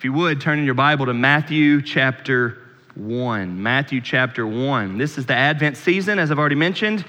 [0.00, 2.56] If you would, turn in your Bible to Matthew chapter
[2.94, 3.62] 1.
[3.62, 4.96] Matthew chapter 1.
[4.96, 7.04] This is the Advent season, as I've already mentioned.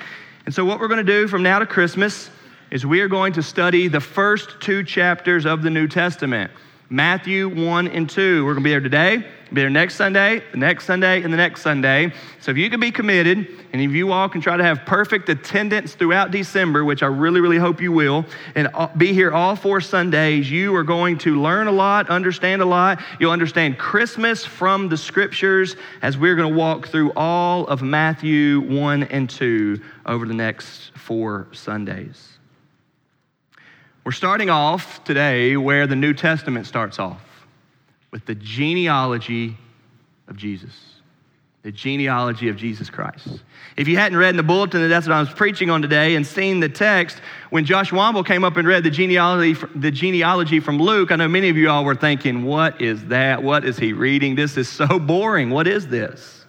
[0.45, 2.29] And so, what we're going to do from now to Christmas
[2.69, 6.51] is we are going to study the first two chapters of the New Testament
[6.91, 8.43] Matthew 1 and 2.
[8.43, 9.19] We're going to be there today,
[9.53, 12.11] be there next Sunday, the next Sunday, and the next Sunday.
[12.41, 15.29] So if you can be committed, and if you all can try to have perfect
[15.29, 18.25] attendance throughout December, which I really, really hope you will,
[18.55, 18.67] and
[18.97, 23.01] be here all four Sundays, you are going to learn a lot, understand a lot.
[23.21, 28.59] You'll understand Christmas from the scriptures as we're going to walk through all of Matthew
[28.59, 32.30] 1 and 2 over the next four Sundays.
[34.03, 37.21] We're starting off today where the New Testament starts off
[38.09, 39.55] with the genealogy
[40.27, 40.73] of Jesus.
[41.61, 43.43] The genealogy of Jesus Christ.
[43.77, 46.15] If you hadn't read in the bulletin that that's what I was preaching on today
[46.15, 50.59] and seen the text, when Josh Womble came up and read the genealogy, the genealogy
[50.59, 53.43] from Luke, I know many of you all were thinking, what is that?
[53.43, 54.33] What is he reading?
[54.33, 55.51] This is so boring.
[55.51, 56.47] What is this?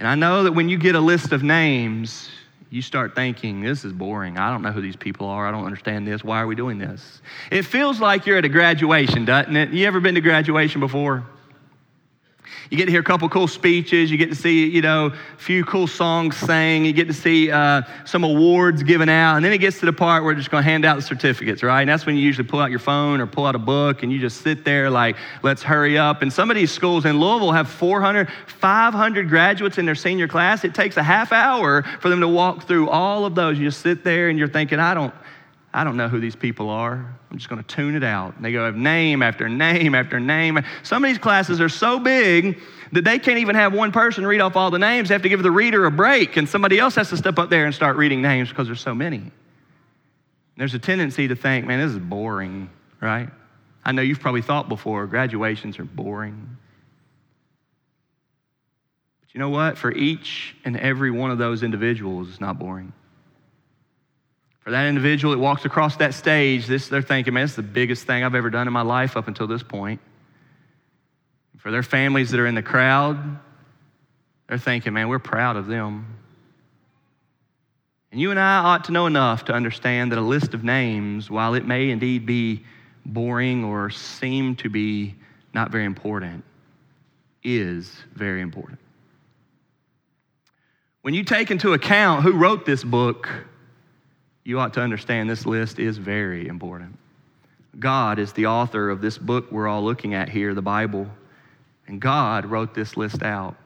[0.00, 2.28] And I know that when you get a list of names,
[2.72, 4.38] you start thinking, this is boring.
[4.38, 5.46] I don't know who these people are.
[5.46, 6.24] I don't understand this.
[6.24, 7.20] Why are we doing this?
[7.50, 9.74] It feels like you're at a graduation, doesn't it?
[9.74, 11.22] You ever been to graduation before?
[12.70, 14.10] You get to hear a couple cool speeches.
[14.10, 16.84] You get to see, you know, a few cool songs sang.
[16.84, 19.36] You get to see uh, some awards given out.
[19.36, 21.02] And then it gets to the part where we're just going to hand out the
[21.02, 21.80] certificates, right?
[21.80, 24.12] And that's when you usually pull out your phone or pull out a book and
[24.12, 26.22] you just sit there like, let's hurry up.
[26.22, 30.64] And some of these schools in Louisville have 400, 500 graduates in their senior class.
[30.64, 33.58] It takes a half hour for them to walk through all of those.
[33.58, 35.14] You just sit there and you're thinking, I don't,
[35.74, 37.16] I don't know who these people are.
[37.30, 38.36] I'm just going to tune it out.
[38.36, 40.60] And they go have name after name after name.
[40.82, 42.58] Some of these classes are so big
[42.92, 45.08] that they can't even have one person read off all the names.
[45.08, 47.48] They have to give the reader a break, and somebody else has to step up
[47.48, 49.30] there and start reading names because there's so many.
[50.58, 52.68] There's a tendency to think, man, this is boring,
[53.00, 53.30] right?
[53.82, 56.58] I know you've probably thought before, graduations are boring.
[59.22, 59.78] But you know what?
[59.78, 62.92] For each and every one of those individuals, it's not boring.
[64.62, 68.06] For that individual that walks across that stage, this, they're thinking, man, is the biggest
[68.06, 70.00] thing I've ever done in my life up until this point.
[71.58, 73.38] For their families that are in the crowd,
[74.48, 76.18] they're thinking, man, we're proud of them.
[78.12, 81.30] And you and I ought to know enough to understand that a list of names,
[81.30, 82.64] while it may indeed be
[83.04, 85.14] boring or seem to be
[85.54, 86.44] not very important,
[87.42, 88.78] is very important.
[91.00, 93.28] When you take into account who wrote this book,
[94.44, 96.98] you ought to understand this list is very important.
[97.78, 101.06] God is the author of this book we're all looking at here, the Bible,
[101.86, 103.56] and God wrote this list out.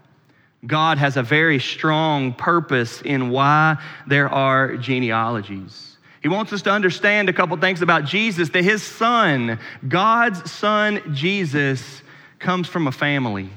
[0.67, 3.77] God has a very strong purpose in why
[4.07, 5.97] there are genealogies.
[6.23, 11.15] He wants us to understand a couple things about Jesus that his son, God's son
[11.15, 12.03] Jesus,
[12.39, 13.49] comes from a family.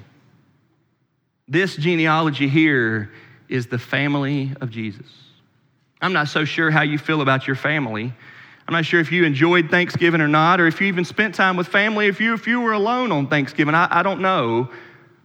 [1.47, 3.11] This genealogy here
[3.47, 5.07] is the family of Jesus.
[6.01, 8.13] I'm not so sure how you feel about your family.
[8.67, 11.57] I'm not sure if you enjoyed Thanksgiving or not, or if you even spent time
[11.57, 13.73] with family, if you, if you were alone on Thanksgiving.
[13.73, 14.69] I, I don't know.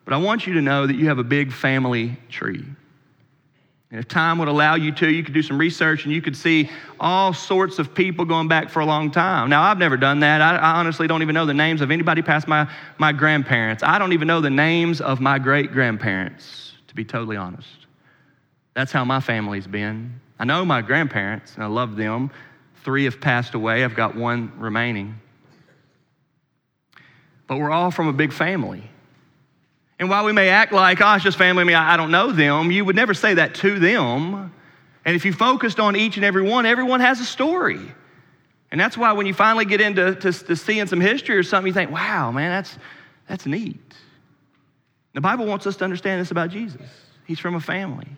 [0.04, 2.64] But I want you to know that you have a big family tree.
[3.90, 6.36] And if time would allow you to, you could do some research and you could
[6.36, 6.68] see
[6.98, 9.48] all sorts of people going back for a long time.
[9.48, 10.40] Now, I've never done that.
[10.40, 12.68] I, I honestly don't even know the names of anybody past my,
[12.98, 13.82] my grandparents.
[13.82, 17.68] I don't even know the names of my great grandparents, to be totally honest.
[18.74, 20.20] That's how my family's been.
[20.38, 22.30] I know my grandparents, and I love them.
[22.84, 25.20] Three have passed away, I've got one remaining.
[27.46, 28.90] But we're all from a big family.
[29.98, 32.32] And while we may act like, oh, it's just family, I, mean, I don't know
[32.32, 34.52] them, you would never say that to them.
[35.04, 37.80] And if you focused on each and every one, everyone has a story.
[38.70, 41.68] And that's why when you finally get into to, to seeing some history or something,
[41.68, 42.76] you think, wow, man, that's,
[43.28, 43.80] that's neat.
[45.12, 46.82] The Bible wants us to understand this about Jesus.
[47.24, 48.08] He's from a family.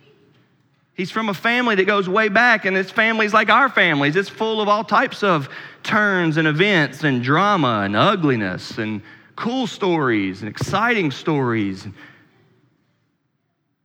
[0.96, 4.16] He's from a family that goes way back, and his family's like our families.
[4.16, 5.50] It's full of all types of
[5.82, 9.02] turns and events and drama and ugliness and
[9.36, 11.86] cool stories and exciting stories.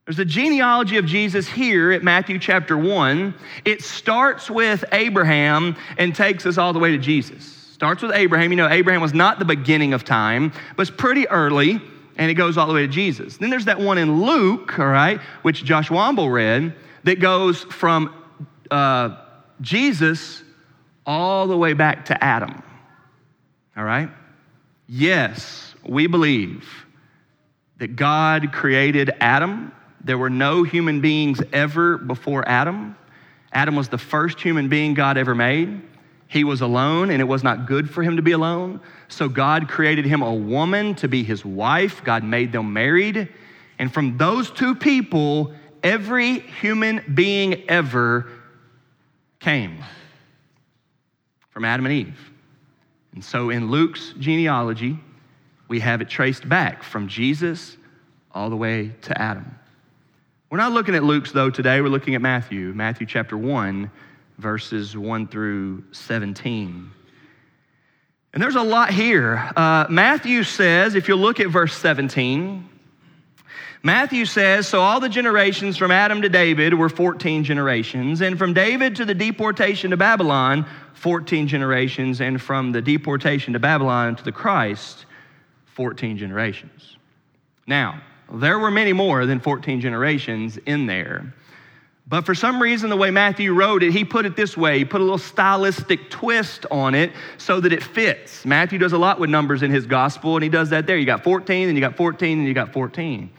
[0.06, 3.36] There's a genealogy of Jesus here at Matthew chapter 1.
[3.66, 7.46] It starts with Abraham and takes us all the way to Jesus.
[7.46, 8.52] Starts with Abraham.
[8.52, 11.82] You know, Abraham was not the beginning of time, but it's pretty early,
[12.16, 13.36] and it goes all the way to Jesus.
[13.36, 18.14] Then there's that one in Luke, all right, which Josh Womble read that goes from
[18.70, 19.18] uh,
[19.62, 20.44] Jesus
[21.06, 22.64] all the way back to Adam.
[23.76, 24.10] All right?
[24.88, 26.68] Yes, we believe
[27.78, 29.72] that God created Adam.
[30.04, 32.96] There were no human beings ever before Adam.
[33.54, 35.82] Adam was the first human being God ever made.
[36.28, 38.80] He was alone, and it was not good for him to be alone.
[39.10, 42.04] So God created him a woman to be his wife.
[42.04, 43.28] God made them married.
[43.80, 45.54] And from those two people,
[45.84, 48.30] every human being ever
[49.40, 49.84] came
[51.50, 52.32] from Adam and Eve.
[53.14, 54.98] And so in Luke's genealogy,
[55.68, 57.78] we have it traced back from Jesus
[58.34, 59.58] all the way to Adam.
[60.50, 61.82] We're not looking at Luke's, though, today.
[61.82, 63.90] We're looking at Matthew, Matthew chapter 1,
[64.38, 66.92] verses 1 through 17.
[68.34, 69.50] And there's a lot here.
[69.56, 72.68] Uh, Matthew says, if you look at verse 17,
[73.84, 78.54] Matthew says, So all the generations from Adam to David were 14 generations, and from
[78.54, 84.24] David to the deportation to Babylon, 14 generations, and from the deportation to Babylon to
[84.24, 85.06] the Christ,
[85.66, 86.98] 14 generations.
[87.66, 88.02] Now,
[88.32, 91.34] there were many more than 14 generations in there.
[92.08, 94.80] But for some reason, the way Matthew wrote it, he put it this way.
[94.80, 98.46] He put a little stylistic twist on it so that it fits.
[98.46, 100.98] Matthew does a lot with numbers in his gospel, and he does that there.
[100.98, 103.32] You got 14, and you got 14, and you got 14.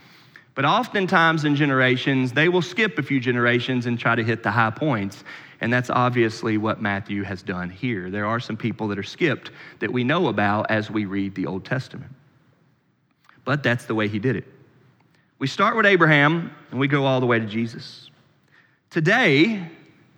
[0.55, 4.51] But oftentimes in generations, they will skip a few generations and try to hit the
[4.51, 5.25] high points.
[5.61, 8.11] And that's obviously what Matthew has done here.
[8.11, 11.47] There are some people that are skipped that we know about as we read the
[11.47, 12.13] Old Testament.
[13.45, 14.45] But that's the way he did it.
[15.39, 18.11] We start with Abraham and we go all the way to Jesus.
[18.91, 19.69] Today,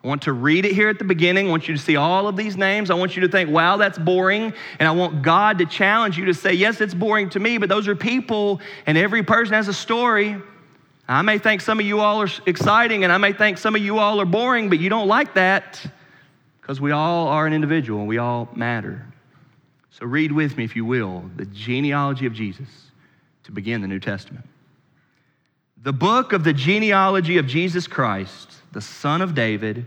[0.04, 1.48] I want to read it here at the beginning.
[1.48, 2.90] I want you to see all of these names.
[2.90, 4.52] I want you to think, wow, that's boring.
[4.78, 7.70] And I want God to challenge you to say, yes, it's boring to me, but
[7.70, 10.36] those are people, and every person has a story.
[11.08, 13.80] I may think some of you all are exciting, and I may think some of
[13.80, 15.84] you all are boring, but you don't like that
[16.60, 19.06] because we all are an individual and we all matter.
[19.90, 22.68] So read with me, if you will, the genealogy of Jesus
[23.44, 24.44] to begin the New Testament.
[25.82, 29.86] The book of the genealogy of Jesus Christ the son of David,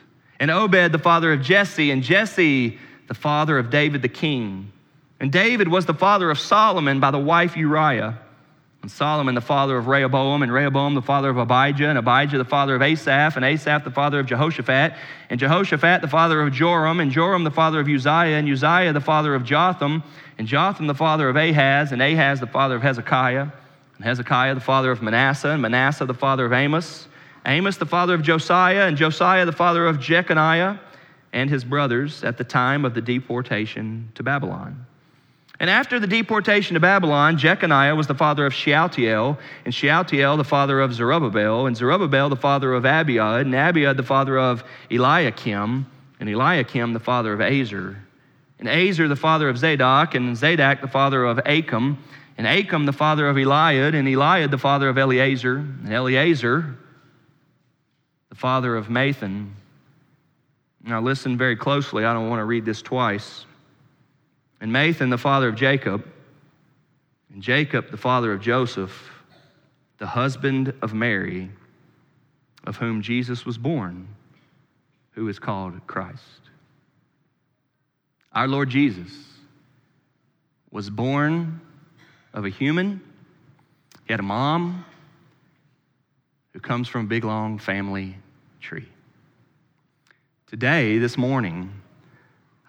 [0.41, 4.71] and Obed the father of Jesse, and Jesse the father of David the king.
[5.19, 8.17] And David was the father of Solomon by the wife Uriah.
[8.81, 12.43] And Solomon the father of Rehoboam, and Rehoboam the father of Abijah, and Abijah the
[12.43, 14.95] father of Asaph, and Asaph the father of Jehoshaphat,
[15.29, 18.99] and Jehoshaphat the father of Joram, and Joram the father of Uzziah, and Uzziah the
[18.99, 20.01] father of Jotham,
[20.39, 23.47] and Jotham the father of Ahaz, and Ahaz the father of Hezekiah,
[23.97, 27.07] and Hezekiah the father of Manasseh, and Manasseh the father of Amos,
[27.45, 30.79] Amos, the father of Josiah, and Josiah, the father of Jeconiah,
[31.33, 34.85] and his brothers at the time of the deportation to Babylon.
[35.59, 40.43] And after the deportation to Babylon, Jeconiah was the father of Shealtiel, and Shealtiel the
[40.43, 45.85] father of Zerubbabel, and Zerubbabel the father of Abiud, and Abiud the father of Eliakim,
[46.19, 47.97] and Eliakim the father of Azor,
[48.59, 51.97] and Azor the father of Zadok, and Zadok the father of Achim,
[52.37, 56.75] and Achim the father of Eliud, and Eliud the father of Eleazar, and Eleazar
[58.31, 59.51] the father of Matthan.
[60.83, 62.05] Now, listen very closely.
[62.05, 63.45] I don't want to read this twice.
[64.61, 66.07] And Matthan, the father of Jacob,
[67.31, 69.11] and Jacob, the father of Joseph,
[69.97, 71.51] the husband of Mary,
[72.63, 74.07] of whom Jesus was born,
[75.11, 76.23] who is called Christ.
[78.31, 79.11] Our Lord Jesus
[80.71, 81.59] was born
[82.33, 83.01] of a human.
[84.07, 84.85] He had a mom
[86.53, 88.15] who comes from a big, long family
[88.61, 88.87] tree.
[90.47, 91.73] Today, this morning,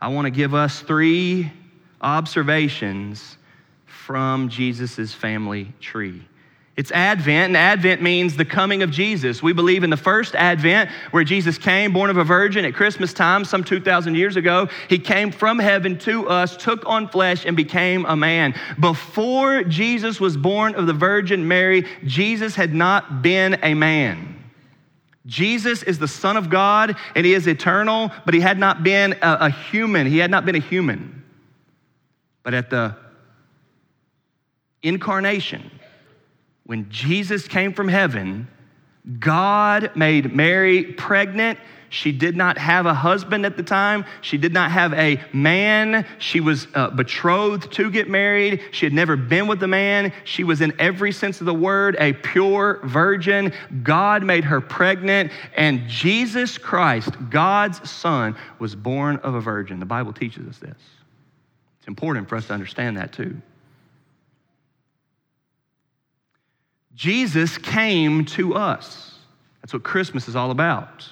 [0.01, 1.53] I want to give us three
[2.01, 3.37] observations
[3.85, 6.23] from Jesus' family tree.
[6.75, 9.43] It's Advent, and Advent means the coming of Jesus.
[9.43, 13.13] We believe in the first Advent, where Jesus came, born of a virgin at Christmas
[13.13, 14.69] time, some 2,000 years ago.
[14.89, 18.55] He came from heaven to us, took on flesh, and became a man.
[18.81, 24.42] Before Jesus was born of the Virgin Mary, Jesus had not been a man.
[25.27, 29.13] Jesus is the Son of God, and He is eternal, but He had not been
[29.23, 30.07] a, a human.
[30.07, 31.23] He had not been a human.
[32.43, 32.97] But at the
[34.83, 35.71] incarnation,
[36.65, 38.49] when Jesus came from heaven,
[39.19, 41.59] God made Mary pregnant.
[41.93, 44.07] She did not have a husband at the time.
[44.23, 46.07] She did not have a man.
[46.17, 48.63] She was uh, betrothed to get married.
[48.71, 50.11] She had never been with a man.
[50.25, 53.53] She was, in every sense of the word, a pure virgin.
[53.83, 59.79] God made her pregnant, and Jesus Christ, God's Son, was born of a virgin.
[59.79, 60.79] The Bible teaches us this.
[61.79, 63.37] It's important for us to understand that too.
[66.95, 69.15] Jesus came to us.
[69.61, 71.07] That's what Christmas is all about.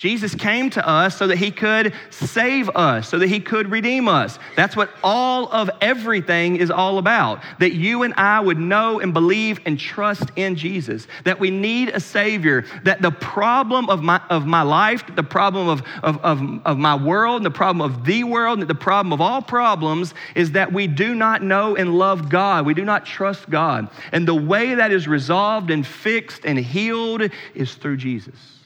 [0.00, 4.08] Jesus came to us so that he could save us, so that he could redeem
[4.08, 4.38] us.
[4.56, 7.42] That's what all of everything is all about.
[7.58, 11.06] That you and I would know and believe and trust in Jesus.
[11.24, 12.64] That we need a Savior.
[12.84, 16.94] That the problem of my, of my life, the problem of, of, of, of my
[16.94, 20.72] world, and the problem of the world, and the problem of all problems is that
[20.72, 22.64] we do not know and love God.
[22.64, 23.90] We do not trust God.
[24.12, 28.59] And the way that is resolved and fixed and healed is through Jesus.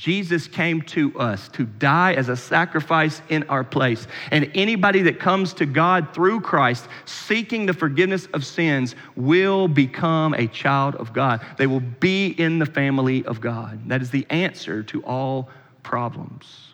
[0.00, 4.06] Jesus came to us to die as a sacrifice in our place.
[4.30, 10.32] And anybody that comes to God through Christ, seeking the forgiveness of sins, will become
[10.32, 11.44] a child of God.
[11.58, 13.90] They will be in the family of God.
[13.90, 15.50] That is the answer to all
[15.82, 16.72] problems.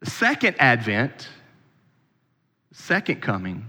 [0.00, 1.30] The second advent,
[2.70, 3.64] second coming,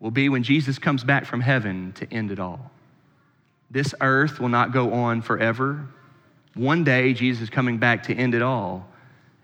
[0.00, 2.70] will be when Jesus comes back from heaven to end it all.
[3.74, 5.88] This earth will not go on forever.
[6.54, 8.88] One day, Jesus is coming back to end it all.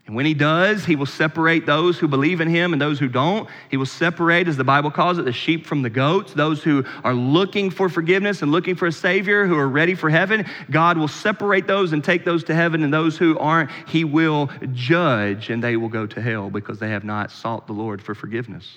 [0.06, 3.08] And when he does, he will separate those who believe in him and those who
[3.08, 3.49] don't.
[3.72, 6.84] He will separate, as the Bible calls it, the sheep from the goats, those who
[7.02, 10.46] are looking for forgiveness and looking for a Savior, who are ready for heaven.
[10.70, 14.49] God will separate those and take those to heaven, and those who aren't, he will
[14.72, 18.14] judge, and they will go to hell because they have not sought the Lord for
[18.14, 18.72] forgiveness.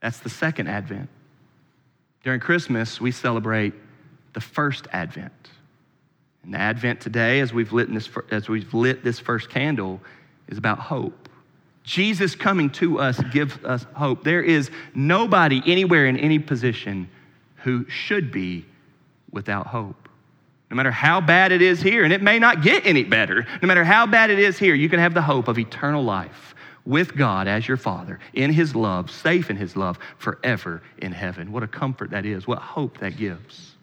[0.00, 1.10] That's the second advent.
[2.22, 3.72] During Christmas, we celebrate
[4.32, 5.32] the first Advent.
[6.42, 10.00] And the Advent today, as we've lit this, as we've lit this first candle,
[10.48, 11.28] is about hope.
[11.82, 14.22] Jesus coming to us gives us hope.
[14.22, 17.08] There is nobody anywhere in any position
[17.56, 18.66] who should be
[19.30, 20.08] without hope.
[20.70, 23.66] No matter how bad it is here, and it may not get any better, no
[23.66, 27.16] matter how bad it is here, you can have the hope of eternal life with
[27.16, 31.52] God as your Father, in His love, safe in His love, forever in heaven.
[31.52, 32.46] What a comfort that is.
[32.46, 33.74] What hope that gives.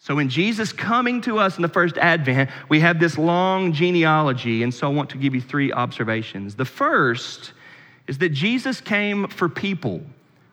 [0.00, 4.62] So, in Jesus coming to us in the first advent, we have this long genealogy.
[4.62, 6.54] And so, I want to give you three observations.
[6.54, 7.52] The first
[8.06, 10.00] is that Jesus came for people.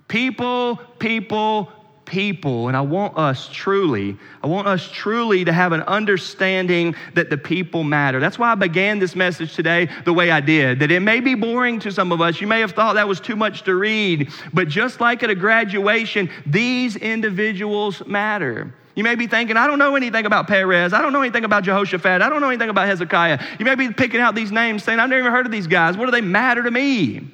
[0.08, 1.72] People, people,
[2.06, 2.68] people.
[2.68, 7.38] And I want us truly, I want us truly to have an understanding that the
[7.38, 8.20] people matter.
[8.20, 10.80] That's why I began this message today the way I did.
[10.80, 12.40] That it may be boring to some of us.
[12.40, 14.30] You may have thought that was too much to read.
[14.54, 18.74] But just like at a graduation, these individuals matter.
[18.96, 20.94] You may be thinking, I don't know anything about Perez.
[20.94, 22.22] I don't know anything about Jehoshaphat.
[22.22, 23.44] I don't know anything about Hezekiah.
[23.60, 25.98] You may be picking out these names saying, I've never even heard of these guys.
[25.98, 27.30] What do they matter to me?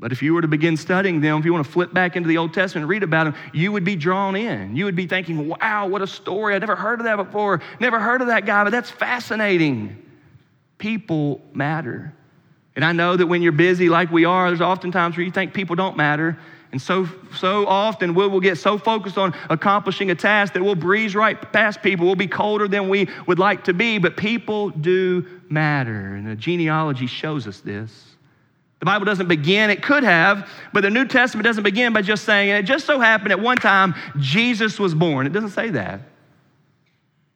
[0.00, 2.26] But if you were to begin studying them, if you want to flip back into
[2.26, 4.74] the Old Testament and read about them, you would be drawn in.
[4.74, 6.54] You would be thinking, wow, what a story.
[6.54, 7.60] I never heard of that before.
[7.80, 10.02] Never heard of that guy, but that's fascinating.
[10.78, 12.14] People matter.
[12.76, 15.32] And I know that when you're busy like we are, there's often times where you
[15.32, 16.38] think people don't matter.
[16.72, 20.76] And so, so often we will get so focused on accomplishing a task that we'll
[20.76, 22.06] breeze right past people.
[22.06, 26.14] We'll be colder than we would like to be, but people do matter.
[26.14, 28.09] And the genealogy shows us this.
[28.80, 32.24] The Bible doesn't begin, it could have, but the New Testament doesn't begin by just
[32.24, 35.26] saying, it just so happened at one time Jesus was born.
[35.26, 36.00] It doesn't say that.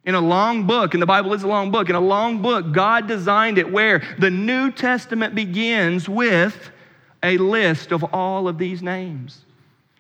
[0.07, 2.73] In a long book, and the Bible is a long book, in a long book,
[2.73, 6.71] God designed it where the New Testament begins with
[7.23, 9.44] a list of all of these names.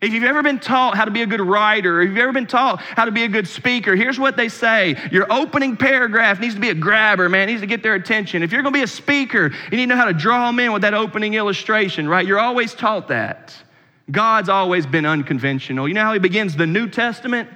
[0.04, 2.46] If you've ever been taught how to be a good writer, if you've ever been
[2.46, 4.96] taught how to be a good speaker, here's what they say.
[5.10, 7.48] Your opening paragraph needs to be a grabber, man.
[7.48, 8.42] It needs to get their attention.
[8.42, 10.60] If you're going to be a speaker, you need to know how to draw them
[10.60, 12.26] in with that opening illustration, right?
[12.26, 13.56] You're always taught that.
[14.10, 15.88] God's always been unconventional.
[15.88, 17.48] You know how he begins the New Testament?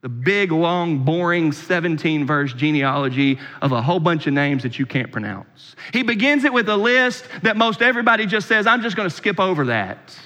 [0.00, 4.86] The big, long, boring 17 verse genealogy of a whole bunch of names that you
[4.86, 5.76] can't pronounce.
[5.92, 9.14] He begins it with a list that most everybody just says, I'm just going to
[9.14, 10.18] skip over that.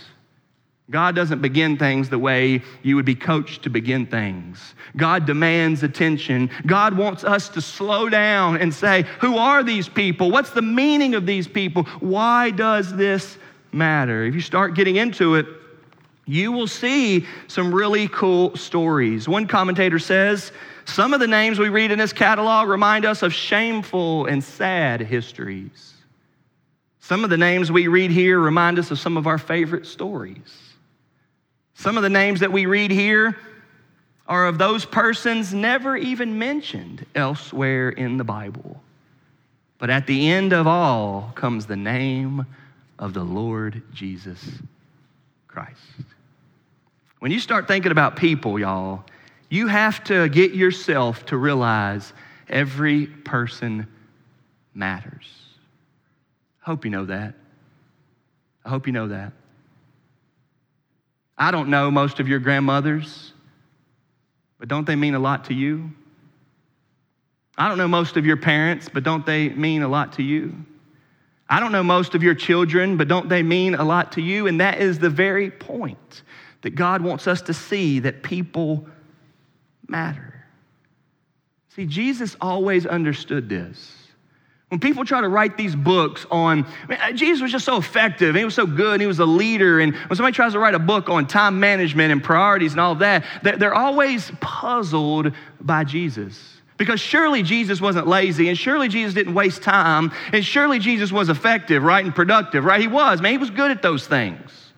[0.89, 4.75] God doesn't begin things the way you would be coached to begin things.
[4.97, 6.49] God demands attention.
[6.65, 10.31] God wants us to slow down and say, Who are these people?
[10.31, 11.85] What's the meaning of these people?
[11.99, 13.37] Why does this
[13.73, 14.25] matter?
[14.25, 15.47] If you start getting into it,
[16.25, 19.29] you will see some really cool stories.
[19.29, 20.53] One commentator says,
[20.85, 25.01] Some of the names we read in this catalog remind us of shameful and sad
[25.01, 25.95] histories.
[27.01, 30.66] Some of the names we read here remind us of some of our favorite stories.
[31.77, 33.37] Some of the names that we read here
[34.27, 38.83] are of those persons never even mentioned elsewhere in the Bible.
[39.79, 42.47] But at the end of all comes the name
[42.99, 44.43] of the Lord Jesus
[45.49, 45.79] Christ.
[47.19, 49.05] When you start thinking about people, y'all,
[49.51, 52.15] you have to get yourself to realize
[52.49, 53.87] every person
[54.75, 55.31] matters.
[56.63, 57.35] I hope you know that.
[58.65, 59.33] I hope you know that.
[61.39, 63.33] I don't know most of your grandmothers,
[64.59, 65.91] but don't they mean a lot to you?
[67.59, 70.55] I don't know most of your parents, but don't they mean a lot to you?
[71.49, 74.47] I don't know most of your children, but don't they mean a lot to you?
[74.47, 76.23] And that is the very point
[76.63, 78.87] that God wants us to see that people
[79.87, 80.45] matter.
[81.77, 84.06] See, Jesus always understood this.
[84.69, 88.35] When people try to write these books on, mean, uh, Jesus was just so effective,
[88.35, 89.79] he was so good, and he was a leader.
[89.79, 92.93] And when somebody tries to write a book on time management and priorities and all
[92.93, 96.57] of that, they're always puzzled by Jesus.
[96.79, 101.29] Because surely Jesus wasn't lazy, and surely Jesus didn't waste time, and surely Jesus was
[101.29, 102.81] effective, right, and productive, right?
[102.81, 104.73] He was, man, he was good at those things.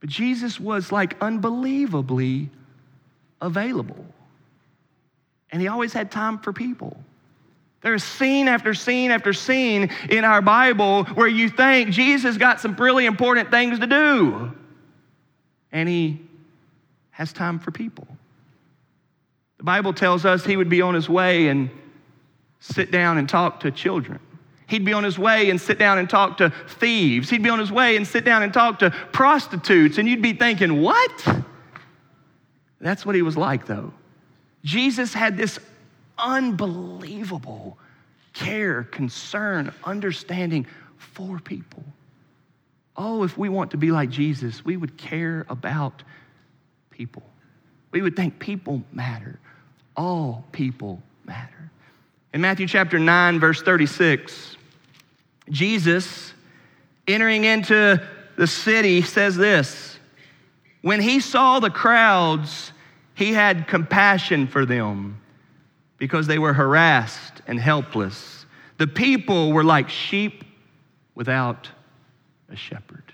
[0.00, 2.50] But Jesus was like unbelievably
[3.40, 4.04] available.
[5.52, 6.96] And he always had time for people.
[7.82, 12.74] There's scene after scene after scene in our Bible where you think Jesus got some
[12.76, 14.52] really important things to do.
[15.72, 16.20] And he
[17.10, 18.06] has time for people.
[19.58, 21.70] The Bible tells us he would be on his way and
[22.60, 24.18] sit down and talk to children.
[24.66, 27.30] He'd be on his way and sit down and talk to thieves.
[27.30, 29.98] He'd be on his way and sit down and talk to prostitutes.
[29.98, 31.44] And you'd be thinking, what?
[32.80, 33.92] That's what he was like, though.
[34.64, 35.60] Jesus had this
[36.18, 37.78] unbelievable
[38.32, 40.66] care, concern, understanding
[40.98, 41.84] for people.
[42.96, 46.02] Oh, if we want to be like Jesus, we would care about
[46.90, 47.22] people.
[47.90, 49.38] We would think people matter.
[49.96, 51.70] All people matter.
[52.32, 54.56] In Matthew chapter 9, verse 36,
[55.50, 56.34] Jesus,
[57.08, 58.02] entering into
[58.36, 59.98] the city, says this
[60.82, 62.72] When he saw the crowds,
[63.14, 65.20] he had compassion for them
[65.98, 68.46] because they were harassed and helpless.
[68.78, 70.44] The people were like sheep
[71.14, 71.70] without
[72.50, 73.05] a shepherd.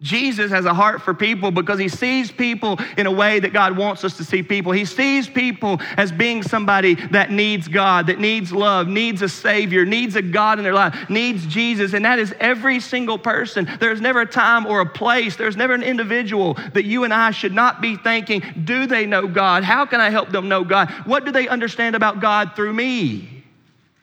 [0.00, 3.76] Jesus has a heart for people because he sees people in a way that God
[3.76, 4.72] wants us to see people.
[4.72, 9.84] He sees people as being somebody that needs God, that needs love, needs a Savior,
[9.84, 11.92] needs a God in their life, needs Jesus.
[11.92, 13.68] And that is every single person.
[13.78, 17.30] There's never a time or a place, there's never an individual that you and I
[17.30, 19.64] should not be thinking, do they know God?
[19.64, 20.90] How can I help them know God?
[21.04, 23.39] What do they understand about God through me?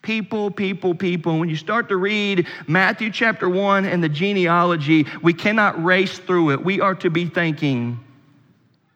[0.07, 1.37] People, people, people.
[1.37, 6.51] When you start to read Matthew chapter 1 and the genealogy, we cannot race through
[6.51, 6.63] it.
[6.63, 7.99] We are to be thinking,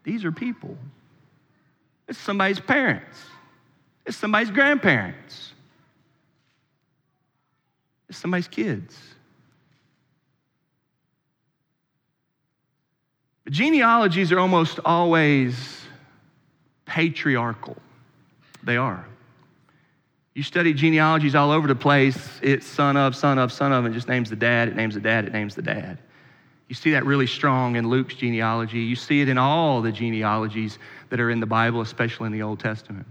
[0.06, 0.78] these are people.
[2.08, 3.20] It's somebody's parents,
[4.06, 5.52] it's somebody's grandparents,
[8.08, 8.98] it's somebody's kids.
[13.44, 15.82] But genealogies are almost always
[16.86, 17.76] patriarchal.
[18.64, 19.06] They are.
[20.34, 22.40] You study genealogies all over the place.
[22.42, 25.02] It's son of, son of, son of, and just names the dad, it names the
[25.02, 25.98] dad, it names the dad.
[26.70, 28.80] You see that really strong in Luke's genealogy.
[28.80, 32.44] You see it in all the genealogies that are in the Bible, especially in the
[32.44, 33.08] Old Testament.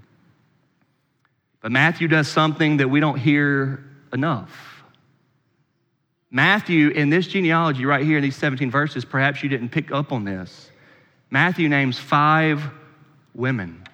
[1.61, 4.83] But Matthew does something that we don't hear enough.
[6.31, 10.11] Matthew, in this genealogy right here in these 17 verses, perhaps you didn't pick up
[10.11, 10.71] on this.
[11.29, 12.63] Matthew names five
[13.35, 13.85] women.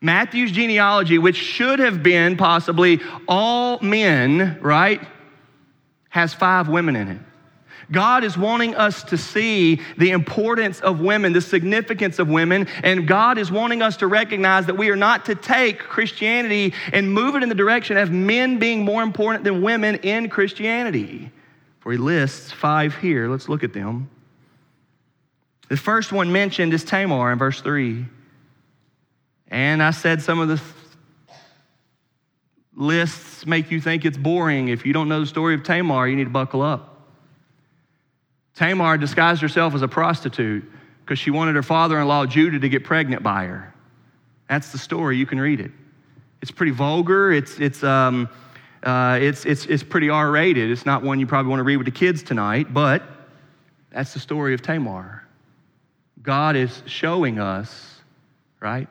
[0.00, 5.00] Matthew's genealogy, which should have been possibly all men, right,
[6.10, 7.18] has five women in it.
[7.90, 13.08] God is wanting us to see the importance of women, the significance of women, and
[13.08, 17.34] God is wanting us to recognize that we are not to take Christianity and move
[17.34, 21.30] it in the direction of men being more important than women in Christianity.
[21.80, 23.28] For he lists five here.
[23.28, 24.10] Let's look at them.
[25.68, 28.04] The first one mentioned is Tamar in verse 3.
[29.48, 30.60] And I said some of the
[32.76, 34.68] lists make you think it's boring.
[34.68, 37.06] If you don't know the story of Tamar, you need to buckle up.
[38.54, 40.64] Tamar disguised herself as a prostitute
[41.00, 43.72] because she wanted her father in law, Judah, to get pregnant by her.
[44.48, 45.16] That's the story.
[45.16, 45.70] You can read it.
[46.42, 48.28] It's pretty vulgar, it's, it's, um,
[48.82, 50.70] uh, it's, it's, it's pretty R rated.
[50.70, 53.02] It's not one you probably want to read with the kids tonight, but
[53.90, 55.24] that's the story of Tamar.
[56.22, 58.00] God is showing us,
[58.60, 58.88] right?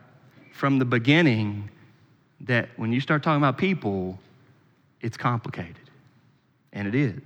[0.58, 1.70] From the beginning
[2.42, 4.20] that when you start talking about people,
[5.02, 5.76] it's complicated.
[6.74, 7.22] And it is.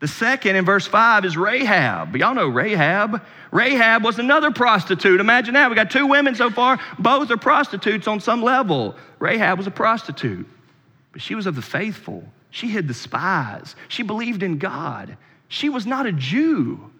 [0.00, 2.16] The second in verse 5 is Rahab.
[2.16, 3.22] Y'all know Rahab.
[3.52, 5.20] Rahab was another prostitute.
[5.20, 5.70] Imagine that.
[5.70, 6.80] We got two women so far.
[6.98, 8.96] Both are prostitutes on some level.
[9.20, 10.46] Rahab was a prostitute,
[11.12, 12.24] but she was of the faithful.
[12.50, 13.76] She hid the spies.
[13.88, 15.16] She believed in God.
[15.48, 16.90] She was not a Jew.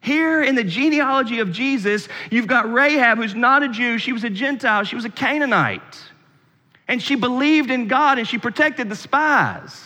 [0.00, 3.98] Here in the genealogy of Jesus, you've got Rahab, who's not a Jew.
[3.98, 4.84] She was a Gentile.
[4.84, 6.02] She was a Canaanite.
[6.86, 9.82] And she believed in God and she protected the spies.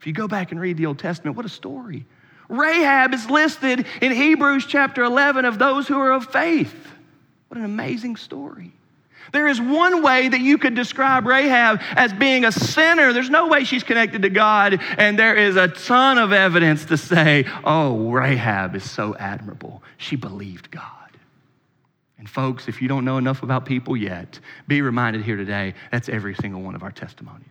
[0.00, 2.06] If you go back and read the Old Testament, what a story.
[2.48, 6.74] Rahab is listed in Hebrews chapter 11 of those who are of faith.
[7.48, 8.72] What an amazing story.
[9.32, 13.12] There is one way that you could describe Rahab as being a sinner.
[13.12, 14.80] There's no way she's connected to God.
[14.96, 19.82] And there is a ton of evidence to say, oh, Rahab is so admirable.
[19.96, 20.84] She believed God.
[22.18, 26.08] And folks, if you don't know enough about people yet, be reminded here today that's
[26.08, 27.46] every single one of our testimonies.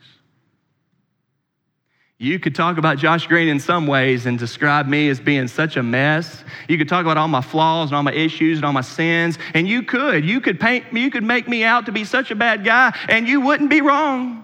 [2.20, 5.78] You could talk about Josh Green in some ways and describe me as being such
[5.78, 6.44] a mess.
[6.68, 9.38] You could talk about all my flaws and all my issues and all my sins,
[9.54, 10.26] and you could.
[10.26, 13.28] You could paint you could make me out to be such a bad guy, and
[13.28, 14.44] you wouldn't be wrong.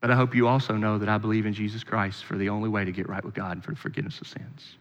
[0.00, 2.68] But I hope you also know that I believe in Jesus Christ for the only
[2.68, 4.76] way to get right with God and for the forgiveness of sins.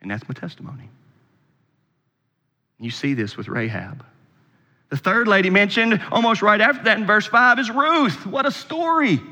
[0.00, 0.88] And that's my testimony.
[2.80, 4.04] You see this with Rahab.
[4.92, 8.26] The third lady mentioned almost right after that in verse 5 is Ruth.
[8.26, 9.22] What a story.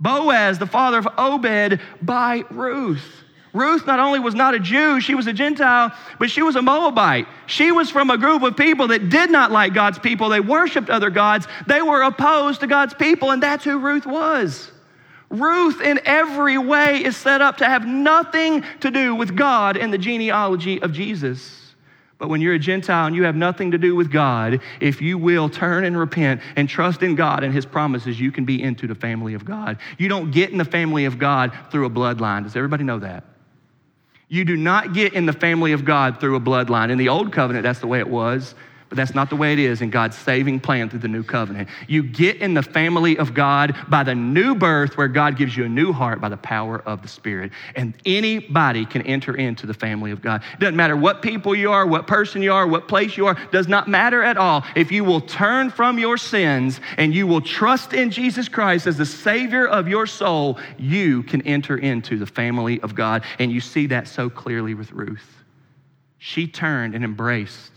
[0.00, 3.08] Boaz, the father of Obed, by Ruth.
[3.52, 6.60] Ruth not only was not a Jew, she was a Gentile, but she was a
[6.62, 7.28] Moabite.
[7.46, 10.28] She was from a group of people that did not like God's people.
[10.28, 11.46] They worshiped other gods.
[11.68, 14.72] They were opposed to God's people, and that's who Ruth was.
[15.30, 19.92] Ruth, in every way, is set up to have nothing to do with God and
[19.92, 21.63] the genealogy of Jesus.
[22.24, 25.18] But when you're a Gentile and you have nothing to do with God, if you
[25.18, 28.86] will turn and repent and trust in God and His promises, you can be into
[28.86, 29.76] the family of God.
[29.98, 32.44] You don't get in the family of God through a bloodline.
[32.44, 33.24] Does everybody know that?
[34.26, 36.90] You do not get in the family of God through a bloodline.
[36.90, 38.54] In the old covenant, that's the way it was.
[38.94, 41.68] That's not the way it is in God's saving plan through the new covenant.
[41.88, 45.64] You get in the family of God by the new birth, where God gives you
[45.64, 47.52] a new heart by the power of the Spirit.
[47.74, 50.42] And anybody can enter into the family of God.
[50.52, 53.36] It doesn't matter what people you are, what person you are, what place you are,
[53.52, 54.64] does not matter at all.
[54.74, 58.96] If you will turn from your sins and you will trust in Jesus Christ as
[58.96, 63.24] the Savior of your soul, you can enter into the family of God.
[63.38, 65.42] And you see that so clearly with Ruth.
[66.18, 67.73] She turned and embraced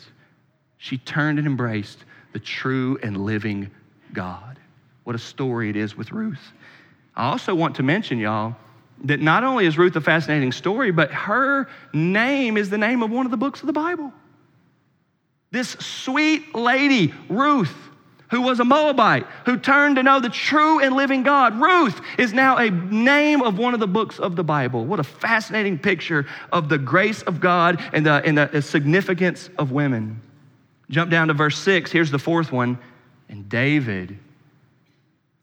[0.77, 3.69] she turned and embraced the true and living
[4.13, 4.59] God.
[5.03, 6.51] What a story it is with Ruth.
[7.15, 8.55] I also want to mention, y'all,
[9.05, 13.11] that not only is Ruth a fascinating story, but her name is the name of
[13.11, 14.11] one of the books of the Bible.
[15.51, 17.73] This sweet lady, Ruth,
[18.29, 21.59] who was a Moabite, who turned to know the true and living God.
[21.59, 24.85] Ruth is now a name of one of the books of the Bible.
[24.85, 29.71] What a fascinating picture of the grace of God and the, and the significance of
[29.71, 30.21] women.
[30.89, 31.91] Jump down to verse 6.
[31.91, 32.78] Here's the fourth one.
[33.30, 34.17] And David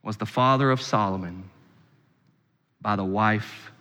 [0.02, 1.50] was the father of Solomon
[2.80, 3.72] by the wife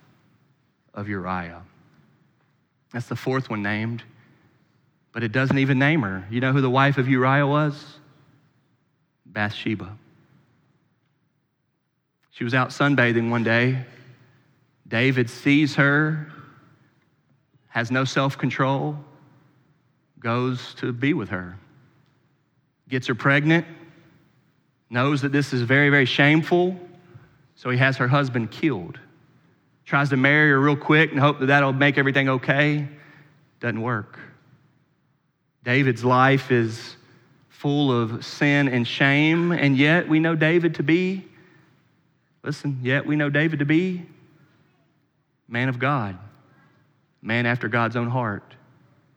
[0.92, 1.62] of Uriah.
[2.92, 4.02] That's the fourth one named,
[5.12, 6.26] but it doesn't even name her.
[6.30, 7.98] You know who the wife of Uriah was?
[9.26, 9.96] Bathsheba.
[12.30, 13.84] She was out sunbathing one day.
[14.86, 16.30] David sees her,
[17.68, 18.98] has no self control,
[20.24, 21.58] goes to be with her,
[22.88, 23.66] gets her pregnant,
[24.88, 26.74] knows that this is very, very shameful,
[27.54, 28.98] so he has her husband killed.
[29.84, 32.88] Tries to marry her real quick and hope that that'll make everything okay.
[33.60, 34.18] Doesn't work.
[35.62, 36.96] David's life is
[37.50, 41.26] full of sin and shame, and yet we know David to be,
[42.42, 44.06] listen, yet we know David to be
[45.48, 46.16] man of God,
[47.20, 48.54] man after God's own heart.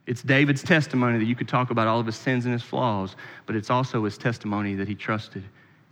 [0.07, 3.15] It's David's testimony that you could talk about all of his sins and his flaws,
[3.45, 5.43] but it's also his testimony that he trusted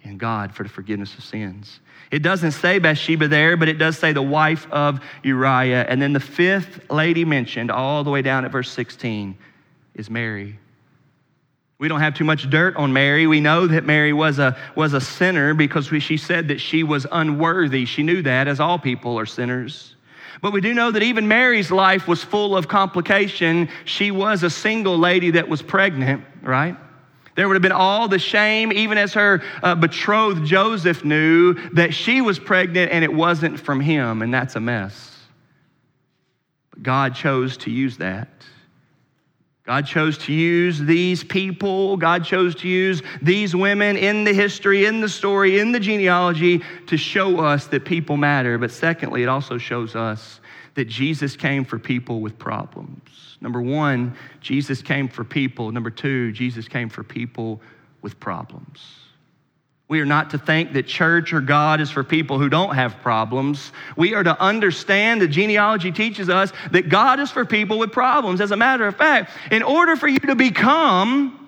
[0.03, 1.81] in God for the forgiveness of sins.
[2.11, 5.85] It doesn't say Bathsheba there, but it does say the wife of Uriah.
[5.89, 9.37] And then the fifth lady mentioned, all the way down at verse 16,
[9.95, 10.59] is Mary.
[11.77, 13.27] We don't have too much dirt on Mary.
[13.27, 16.83] We know that Mary was a, was a sinner because we, she said that she
[16.83, 17.83] was unworthy.
[17.83, 19.94] She knew that, as all people are sinners.
[20.41, 23.69] But we do know that even Mary's life was full of complication.
[23.85, 26.75] She was a single lady that was pregnant, right?
[27.35, 31.93] There would have been all the shame, even as her uh, betrothed Joseph knew that
[31.93, 35.11] she was pregnant and it wasn't from him, and that's a mess.
[36.71, 38.29] But God chose to use that.
[39.65, 44.85] God chose to use these people, God chose to use these women in the history,
[44.85, 48.59] in the story, in the genealogy to show us that people matter.
[48.59, 50.39] But secondly, it also shows us
[50.75, 53.37] that Jesus came for people with problems.
[53.41, 55.71] Number one, Jesus came for people.
[55.71, 57.59] Number two, Jesus came for people
[58.03, 59.04] with problems.
[59.87, 62.97] We are not to think that church or God is for people who don't have
[63.01, 63.71] problems.
[63.95, 68.41] We are to understand that genealogy teaches us that God is for people with problems.
[68.41, 71.39] As a matter of fact, in order for you to become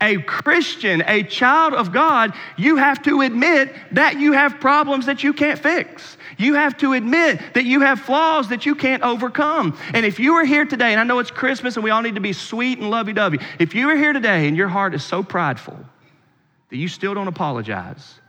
[0.00, 5.22] a Christian, a child of God, you have to admit that you have problems that
[5.22, 6.16] you can't fix.
[6.36, 9.78] You have to admit that you have flaws that you can't overcome.
[9.94, 12.16] And if you are here today, and I know it's Christmas and we all need
[12.16, 15.04] to be sweet and lovey dovey, if you are here today and your heart is
[15.04, 15.78] so prideful
[16.70, 18.20] that you still don't apologize,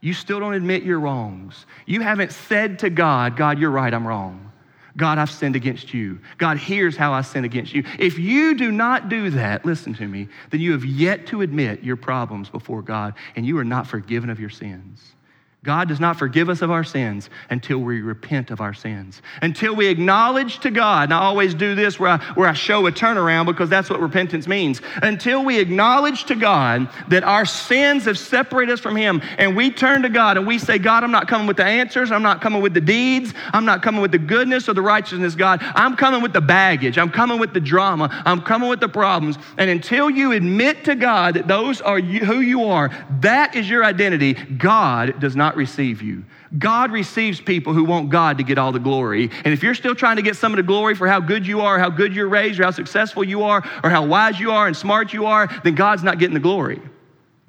[0.00, 4.06] you still don't admit your wrongs, you haven't said to God, God, you're right, I'm
[4.06, 4.52] wrong.
[4.96, 6.20] God, I've sinned against you.
[6.36, 7.84] God, here's how I sin against you.
[7.98, 11.82] If you do not do that, listen to me, then you have yet to admit
[11.82, 15.14] your problems before God and you are not forgiven of your sins.
[15.64, 19.22] God does not forgive us of our sins until we repent of our sins.
[19.42, 22.84] Until we acknowledge to God, and I always do this where I, where I show
[22.88, 24.80] a turnaround because that's what repentance means.
[25.02, 29.70] Until we acknowledge to God that our sins have separated us from Him, and we
[29.70, 32.40] turn to God and we say, God, I'm not coming with the answers, I'm not
[32.40, 35.60] coming with the deeds, I'm not coming with the goodness or the righteousness, God.
[35.62, 39.38] I'm coming with the baggage, I'm coming with the drama, I'm coming with the problems.
[39.58, 43.70] And until you admit to God that those are you, who you are, that is
[43.70, 46.24] your identity, God does not not receive you.
[46.58, 49.30] God receives people who want God to get all the glory.
[49.44, 51.60] And if you're still trying to get some of the glory for how good you
[51.60, 54.66] are, how good you're raised, or how successful you are, or how wise you are
[54.66, 56.80] and smart you are, then God's not getting the glory.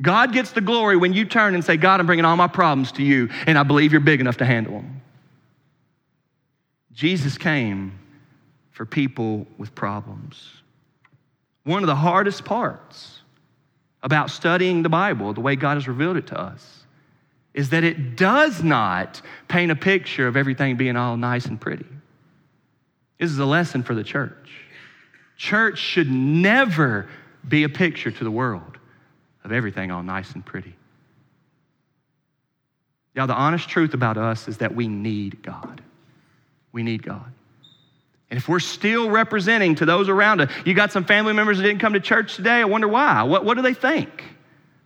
[0.02, 2.92] God gets the glory when you turn and say, God, I'm bringing all my problems
[2.94, 5.02] to you, and I believe you're big enough to handle them.
[6.92, 7.98] Jesus came
[8.72, 10.62] for people with problems.
[11.64, 13.20] One of the hardest parts
[14.02, 16.83] about studying the Bible, the way God has revealed it to us,
[17.54, 21.86] is that it does not paint a picture of everything being all nice and pretty.
[23.20, 24.50] This is a lesson for the church.
[25.38, 27.08] Church should never
[27.48, 28.78] be a picture to the world
[29.44, 30.76] of everything all nice and pretty.
[33.16, 35.82] Y'all, the honest truth about us is that we need God.
[36.72, 37.32] We need God.
[38.32, 41.64] And if we're still representing to those around us, you got some family members that
[41.64, 43.22] didn't come to church today, I wonder why.
[43.24, 44.24] What, what do they think?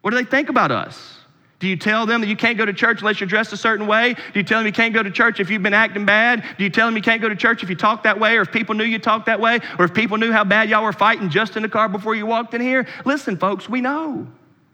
[0.02, 1.17] What do they think about us?
[1.60, 3.88] Do you tell them that you can't go to church unless you're dressed a certain
[3.88, 4.14] way?
[4.14, 6.44] Do you tell them you can't go to church if you've been acting bad?
[6.58, 8.42] Do you tell them you can't go to church if you talk that way or
[8.42, 10.94] if people knew you talked that way or if people knew how bad y'all were
[10.94, 12.88] fighting just in the car before you walked in here?
[13.06, 14.28] Listen, folks, we know.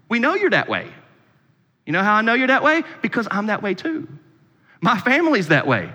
[0.09, 0.91] We know you're that way.
[1.85, 2.83] You know how I know you're that way?
[3.01, 4.07] Because I'm that way too.
[4.81, 5.89] My family's that way.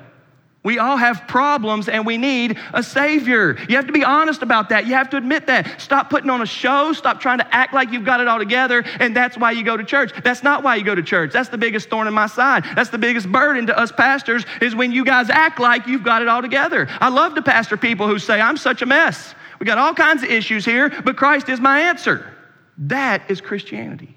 [0.64, 3.56] We all have problems and we need a Savior.
[3.68, 4.86] You have to be honest about that.
[4.86, 5.80] You have to admit that.
[5.80, 6.92] Stop putting on a show.
[6.92, 9.76] Stop trying to act like you've got it all together and that's why you go
[9.76, 10.12] to church.
[10.24, 11.32] That's not why you go to church.
[11.32, 12.64] That's the biggest thorn in my side.
[12.74, 16.22] That's the biggest burden to us pastors is when you guys act like you've got
[16.22, 16.88] it all together.
[17.00, 19.34] I love to pastor people who say, I'm such a mess.
[19.60, 22.32] We got all kinds of issues here, but Christ is my answer.
[22.78, 24.14] That is Christianity.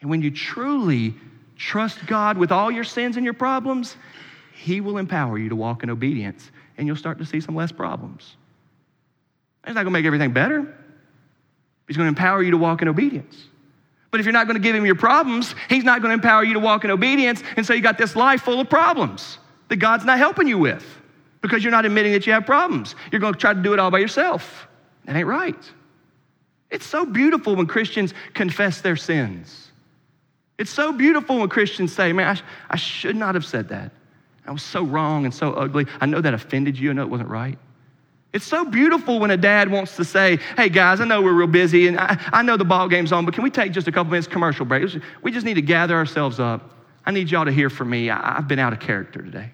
[0.00, 1.14] And when you truly
[1.56, 3.96] trust God with all your sins and your problems,
[4.60, 7.72] he will empower you to walk in obedience, and you'll start to see some less
[7.72, 8.36] problems.
[9.64, 10.76] He's not going to make everything better.
[11.88, 13.36] He's going to empower you to walk in obedience.
[14.10, 16.44] But if you're not going to give him your problems, he's not going to empower
[16.44, 17.42] you to walk in obedience.
[17.56, 20.84] And so you got this life full of problems that God's not helping you with
[21.40, 22.94] because you're not admitting that you have problems.
[23.10, 24.68] You're going to try to do it all by yourself.
[25.04, 25.72] That ain't right.
[26.70, 29.70] It's so beautiful when Christians confess their sins.
[30.58, 33.92] It's so beautiful when Christians say, Man, I, sh- I should not have said that.
[34.46, 35.86] I was so wrong and so ugly.
[36.00, 36.90] I know that offended you.
[36.90, 37.58] I know it wasn't right.
[38.32, 41.48] It's so beautiful when a dad wants to say, hey guys, I know we're real
[41.48, 43.92] busy and I, I know the ball game's on, but can we take just a
[43.92, 44.88] couple minutes commercial break?
[45.22, 46.70] We just need to gather ourselves up.
[47.04, 48.08] I need y'all to hear from me.
[48.08, 49.50] I, I've been out of character today.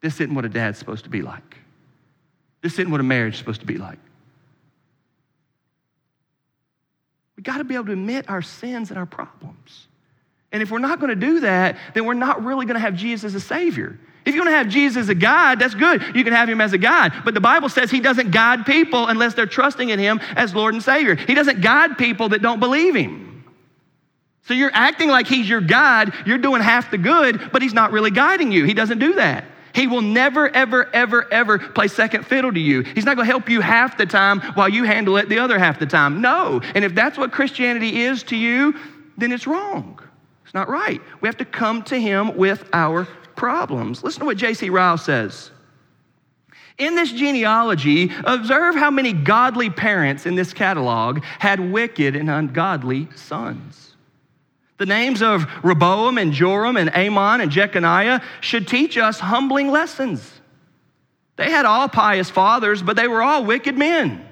[0.00, 1.58] This isn't what a dad's supposed to be like.
[2.62, 3.98] This isn't what a marriage is supposed to be like.
[7.36, 9.86] We got to be able to admit our sins and our problems.
[10.52, 12.94] And if we're not going to do that, then we're not really going to have
[12.94, 13.98] Jesus as a Savior.
[14.24, 16.02] If you want to have Jesus as a guide, that's good.
[16.14, 17.12] You can have him as a guide.
[17.24, 20.74] But the Bible says he doesn't guide people unless they're trusting in him as Lord
[20.74, 21.14] and Savior.
[21.14, 23.44] He doesn't guide people that don't believe him.
[24.42, 26.12] So you're acting like he's your guide.
[26.26, 28.64] You're doing half the good, but he's not really guiding you.
[28.64, 29.44] He doesn't do that.
[29.72, 32.82] He will never, ever, ever, ever play second fiddle to you.
[32.82, 35.58] He's not going to help you half the time while you handle it the other
[35.58, 36.20] half the time.
[36.20, 36.60] No.
[36.74, 38.74] And if that's what Christianity is to you,
[39.16, 40.00] then it's wrong.
[40.50, 41.00] It's not right.
[41.20, 43.04] We have to come to Him with our
[43.36, 44.02] problems.
[44.02, 44.68] Listen to what J.C.
[44.68, 45.52] Ryle says.
[46.76, 53.06] In this genealogy, observe how many godly parents in this catalog had wicked and ungodly
[53.14, 53.94] sons.
[54.78, 60.32] The names of Rehoboam and Joram and Amon and Jeconiah should teach us humbling lessons.
[61.36, 64.26] They had all pious fathers, but they were all wicked men.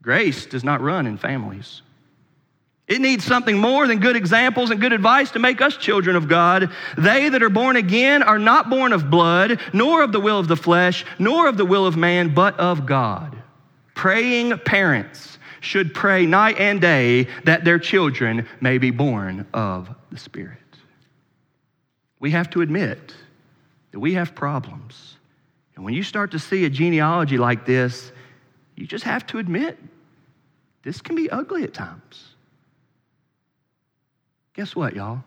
[0.00, 1.82] Grace does not run in families.
[2.88, 6.26] It needs something more than good examples and good advice to make us children of
[6.26, 6.72] God.
[6.96, 10.48] They that are born again are not born of blood, nor of the will of
[10.48, 13.36] the flesh, nor of the will of man, but of God.
[13.94, 20.18] Praying parents should pray night and day that their children may be born of the
[20.18, 20.56] Spirit.
[22.20, 23.14] We have to admit
[23.92, 25.16] that we have problems.
[25.76, 28.12] And when you start to see a genealogy like this,
[28.76, 29.78] you just have to admit
[30.84, 32.27] this can be ugly at times.
[34.58, 35.22] Guess what, y'all?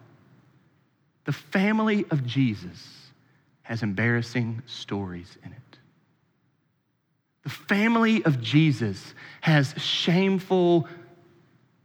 [1.23, 2.85] The family of Jesus
[3.61, 5.77] has embarrassing stories in it.
[7.43, 10.85] The family of Jesus has shameful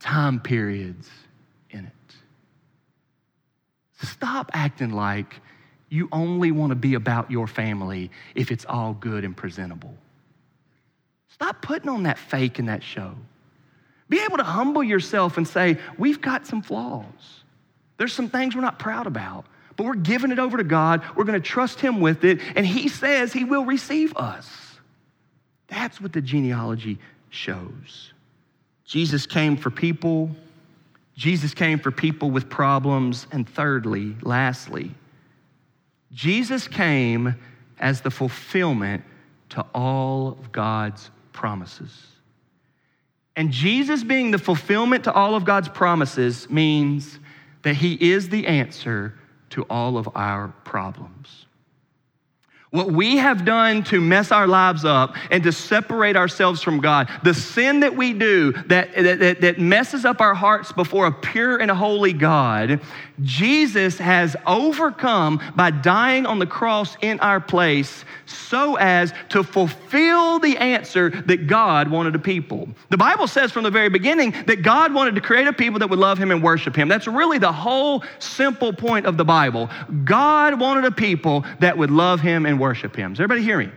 [0.01, 1.09] time periods
[1.71, 2.15] in it.
[4.05, 5.41] Stop acting like
[5.89, 9.95] you only want to be about your family if it's all good and presentable.
[11.29, 13.15] Stop putting on that fake and that show.
[14.09, 17.43] Be able to humble yourself and say, We've got some flaws.
[17.97, 21.03] There's some things we're not proud about, but we're giving it over to God.
[21.17, 24.79] We're going to trust Him with it, and He says He will receive us.
[25.69, 26.99] That's what the genealogy
[27.31, 28.13] shows.
[28.85, 30.31] Jesus came for people.
[31.17, 33.27] Jesus came for people with problems.
[33.33, 34.93] And thirdly, lastly,
[36.13, 37.35] Jesus came
[37.81, 39.03] as the fulfillment
[39.51, 42.07] to all of God's promises.
[43.37, 47.19] And Jesus being the fulfillment to all of God's promises means
[47.63, 49.15] that He is the answer
[49.51, 51.47] to all of our problems.
[52.71, 57.09] What we have done to mess our lives up and to separate ourselves from God,
[57.23, 61.59] the sin that we do that, that, that, messes up our hearts before a pure
[61.59, 62.81] and holy God,
[63.23, 70.39] Jesus has overcome by dying on the cross in our place so as to fulfill
[70.39, 72.69] the answer that God wanted a people.
[72.91, 75.91] The Bible says from the very beginning that God wanted to create a people that
[75.91, 76.89] would love Him and worship Him.
[76.89, 79.71] That's really the whole simple point of the Bible.
[80.05, 83.13] God wanted a people that would love Him and worship Him.
[83.13, 83.71] Does everybody hear me?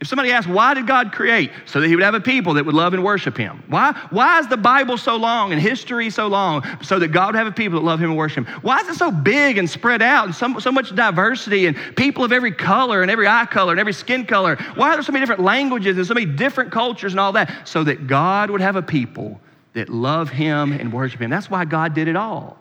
[0.00, 1.50] If somebody asks, why did God create?
[1.66, 3.62] So that he would have a people that would love and worship him.
[3.68, 6.64] Why, why is the Bible so long and history so long?
[6.82, 8.54] So that God would have a people that love him and worship him.
[8.62, 12.24] Why is it so big and spread out and so, so much diversity and people
[12.24, 14.56] of every color and every eye color and every skin color?
[14.74, 17.68] Why are there so many different languages and so many different cultures and all that?
[17.68, 19.38] So that God would have a people
[19.74, 21.28] that love him and worship him.
[21.28, 22.58] That's why God did it all.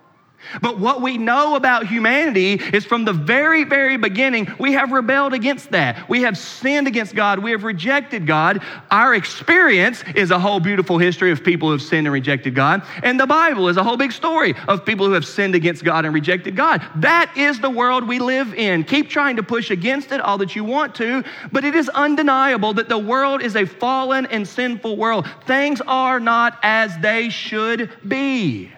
[0.61, 5.33] But what we know about humanity is from the very, very beginning, we have rebelled
[5.33, 6.09] against that.
[6.09, 7.39] We have sinned against God.
[7.39, 8.63] We have rejected God.
[8.89, 12.83] Our experience is a whole beautiful history of people who have sinned and rejected God.
[13.03, 16.05] And the Bible is a whole big story of people who have sinned against God
[16.05, 16.83] and rejected God.
[16.95, 18.83] That is the world we live in.
[18.83, 22.73] Keep trying to push against it all that you want to, but it is undeniable
[22.73, 25.27] that the world is a fallen and sinful world.
[25.45, 28.71] Things are not as they should be.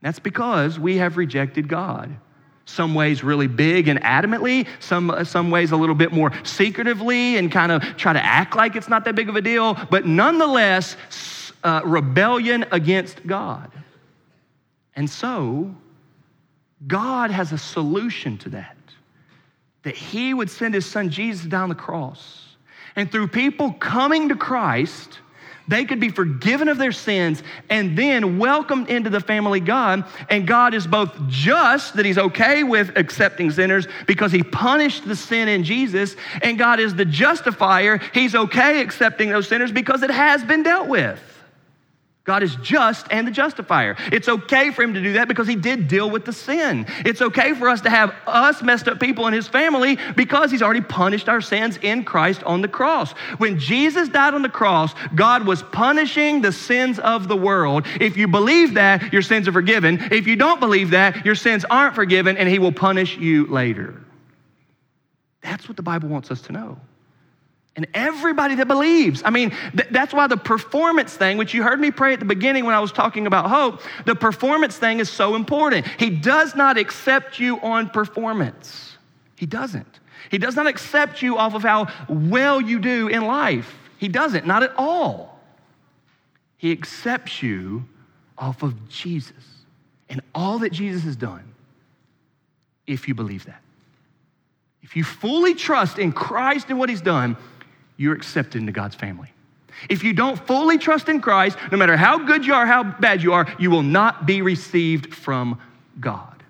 [0.00, 2.14] That's because we have rejected God.
[2.64, 7.50] Some ways really big and adamantly, some, some ways a little bit more secretively and
[7.50, 10.96] kind of try to act like it's not that big of a deal, but nonetheless,
[11.64, 13.72] uh, rebellion against God.
[14.94, 15.74] And so,
[16.86, 18.76] God has a solution to that.
[19.82, 22.44] That He would send His Son Jesus down the cross.
[22.96, 25.20] And through people coming to Christ,
[25.68, 30.04] they could be forgiven of their sins and then welcomed into the family God.
[30.30, 35.14] And God is both just, that He's okay with accepting sinners because He punished the
[35.14, 38.00] sin in Jesus, and God is the justifier.
[38.12, 41.22] He's okay accepting those sinners because it has been dealt with.
[42.28, 43.96] God is just and the justifier.
[44.12, 46.84] It's okay for him to do that because he did deal with the sin.
[47.06, 50.60] It's okay for us to have us messed up people in his family because he's
[50.60, 53.12] already punished our sins in Christ on the cross.
[53.38, 57.86] When Jesus died on the cross, God was punishing the sins of the world.
[57.98, 59.98] If you believe that, your sins are forgiven.
[60.12, 63.98] If you don't believe that, your sins aren't forgiven and he will punish you later.
[65.40, 66.78] That's what the Bible wants us to know
[67.78, 69.22] and everybody that believes.
[69.24, 72.24] I mean, th- that's why the performance thing, which you heard me pray at the
[72.24, 75.86] beginning when I was talking about hope, the performance thing is so important.
[75.96, 78.96] He does not accept you on performance.
[79.36, 80.00] He doesn't.
[80.28, 83.78] He does not accept you off of how well you do in life.
[83.98, 85.38] He doesn't, not at all.
[86.56, 87.84] He accepts you
[88.36, 89.32] off of Jesus
[90.08, 91.44] and all that Jesus has done
[92.88, 93.62] if you believe that.
[94.82, 97.36] If you fully trust in Christ and what he's done,
[97.98, 99.30] you're accepted into God's family.
[99.90, 103.22] If you don't fully trust in Christ, no matter how good you are, how bad
[103.22, 105.60] you are, you will not be received from
[106.00, 106.42] God.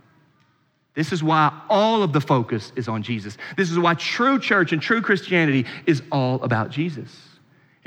[0.94, 3.36] This is why all of the focus is on Jesus.
[3.56, 7.27] This is why true church and true Christianity is all about Jesus.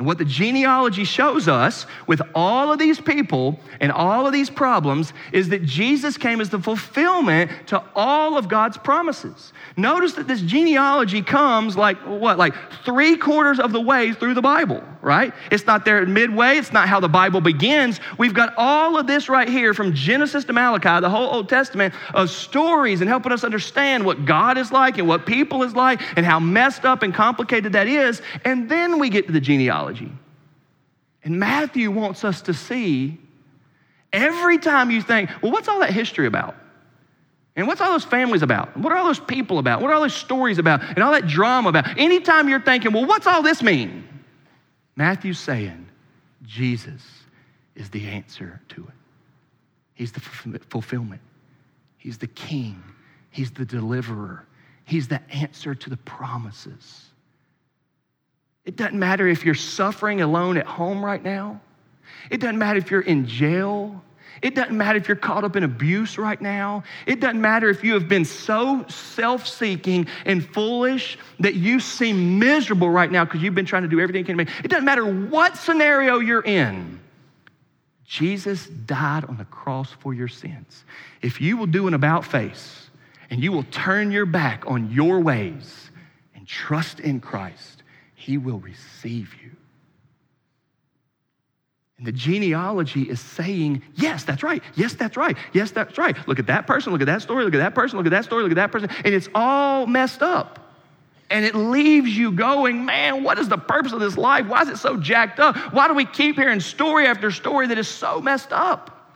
[0.01, 4.49] And what the genealogy shows us with all of these people and all of these
[4.49, 9.53] problems is that Jesus came as the fulfillment to all of God's promises.
[9.77, 14.41] Notice that this genealogy comes like what, like three quarters of the way through the
[14.41, 14.81] Bible.
[15.01, 15.33] right?
[15.51, 16.57] It's not there midway.
[16.57, 17.99] It's not how the Bible begins.
[18.17, 21.93] We've got all of this right here from Genesis to Malachi, the whole Old Testament
[22.15, 26.01] of stories and helping us understand what God is like and what people is like
[26.17, 28.21] and how messed up and complicated that is.
[28.45, 29.90] And then we get to the genealogy.
[31.23, 33.19] And Matthew wants us to see
[34.11, 36.55] every time you think, well, what's all that history about?
[37.55, 38.77] And what's all those families about?
[38.77, 39.81] What are all those people about?
[39.81, 40.81] What are all those stories about?
[40.81, 41.99] And all that drama about?
[41.99, 44.07] Anytime you're thinking, well, what's all this mean?
[44.95, 45.87] Matthew's saying,
[46.43, 47.03] Jesus
[47.75, 48.93] is the answer to it.
[49.93, 50.21] He's the
[50.69, 51.21] fulfillment.
[51.97, 52.81] He's the king.
[53.29, 54.45] He's the deliverer.
[54.85, 57.10] He's the answer to the promises.
[58.65, 61.61] It doesn't matter if you're suffering alone at home right now.
[62.29, 64.03] It doesn't matter if you're in jail.
[64.41, 66.83] It doesn't matter if you're caught up in abuse right now.
[67.05, 72.39] It doesn't matter if you have been so self seeking and foolish that you seem
[72.39, 74.63] miserable right now because you've been trying to do everything you can.
[74.63, 76.99] It doesn't matter what scenario you're in.
[78.05, 80.85] Jesus died on the cross for your sins.
[81.21, 82.89] If you will do an about face
[83.29, 85.91] and you will turn your back on your ways
[86.35, 87.80] and trust in Christ,
[88.21, 89.49] He will receive you.
[91.97, 94.61] And the genealogy is saying, yes, that's right.
[94.75, 95.35] Yes, that's right.
[95.53, 96.15] Yes, that's right.
[96.27, 96.91] Look at that person.
[96.93, 97.43] Look at that story.
[97.43, 97.97] Look at that person.
[97.97, 98.43] Look at that story.
[98.43, 98.89] Look at that person.
[99.03, 100.59] And it's all messed up.
[101.31, 104.45] And it leaves you going, man, what is the purpose of this life?
[104.45, 105.57] Why is it so jacked up?
[105.73, 109.15] Why do we keep hearing story after story that is so messed up?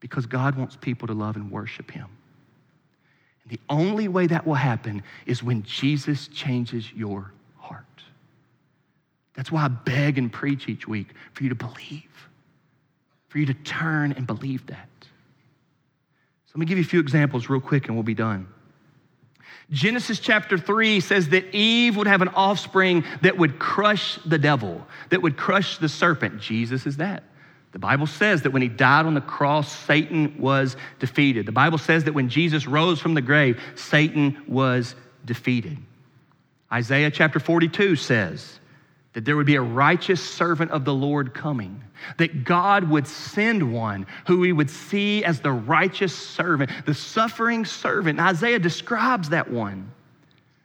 [0.00, 2.08] Because God wants people to love and worship Him.
[3.44, 7.84] And the only way that will happen is when Jesus changes your heart.
[9.34, 12.28] That's why I beg and preach each week for you to believe,
[13.28, 14.88] for you to turn and believe that.
[15.00, 18.48] So let me give you a few examples real quick and we'll be done.
[19.70, 24.86] Genesis chapter 3 says that Eve would have an offspring that would crush the devil,
[25.10, 26.40] that would crush the serpent.
[26.40, 27.24] Jesus is that.
[27.74, 31.44] The Bible says that when he died on the cross, Satan was defeated.
[31.44, 34.94] The Bible says that when Jesus rose from the grave, Satan was
[35.24, 35.76] defeated.
[36.72, 38.60] Isaiah chapter 42 says
[39.12, 41.82] that there would be a righteous servant of the Lord coming,
[42.16, 47.64] that God would send one who we would see as the righteous servant, the suffering
[47.64, 48.20] servant.
[48.20, 49.90] And Isaiah describes that one.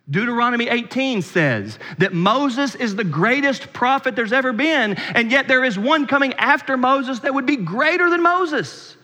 [0.09, 5.63] Deuteronomy 18 says that Moses is the greatest prophet there's ever been, and yet there
[5.63, 8.97] is one coming after Moses that would be greater than Moses.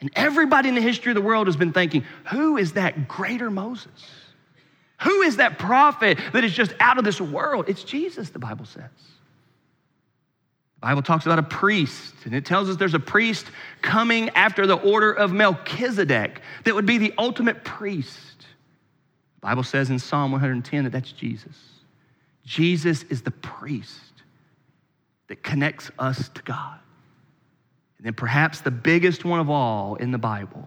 [0.00, 3.50] And everybody in the history of the world has been thinking, who is that greater
[3.50, 3.90] Moses?
[5.02, 7.64] Who is that prophet that is just out of this world?
[7.68, 8.90] It's Jesus, the Bible says.
[10.76, 13.46] The Bible talks about a priest, and it tells us there's a priest
[13.80, 18.18] coming after the order of Melchizedek that would be the ultimate priest.
[19.42, 21.56] Bible says in Psalm 110 that that's Jesus.
[22.46, 23.98] Jesus is the priest
[25.26, 26.78] that connects us to God.
[27.98, 30.66] And then perhaps the biggest one of all in the Bible,